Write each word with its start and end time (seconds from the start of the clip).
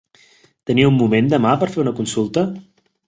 Teniu 0.69 0.89
un 0.93 0.97
moment 1.01 1.29
demà 1.33 1.51
per 1.65 1.69
fer 1.75 1.83
una 1.85 1.97
consulta? 2.01 2.49